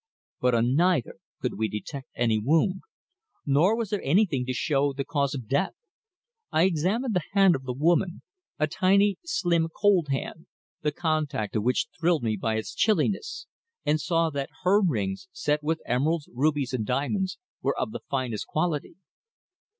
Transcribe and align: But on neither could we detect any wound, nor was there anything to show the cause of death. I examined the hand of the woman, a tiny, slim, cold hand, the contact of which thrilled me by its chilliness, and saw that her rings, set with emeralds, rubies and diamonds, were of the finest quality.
But 0.39 0.55
on 0.55 0.73
neither 0.75 1.17
could 1.43 1.59
we 1.59 1.67
detect 1.67 2.07
any 2.15 2.39
wound, 2.39 2.81
nor 3.45 3.75
was 3.75 3.91
there 3.91 4.01
anything 4.01 4.47
to 4.47 4.51
show 4.51 4.93
the 4.93 5.05
cause 5.05 5.35
of 5.35 5.47
death. 5.47 5.75
I 6.51 6.63
examined 6.63 7.13
the 7.13 7.21
hand 7.33 7.53
of 7.55 7.65
the 7.65 7.73
woman, 7.73 8.23
a 8.57 8.65
tiny, 8.65 9.19
slim, 9.23 9.67
cold 9.69 10.07
hand, 10.09 10.47
the 10.81 10.91
contact 10.91 11.55
of 11.55 11.61
which 11.61 11.85
thrilled 11.99 12.23
me 12.23 12.35
by 12.35 12.55
its 12.55 12.73
chilliness, 12.73 13.45
and 13.85 14.01
saw 14.01 14.31
that 14.31 14.49
her 14.63 14.81
rings, 14.81 15.27
set 15.33 15.61
with 15.61 15.83
emeralds, 15.85 16.27
rubies 16.33 16.73
and 16.73 16.83
diamonds, 16.87 17.37
were 17.61 17.77
of 17.77 17.91
the 17.91 18.01
finest 18.09 18.47
quality. 18.47 18.95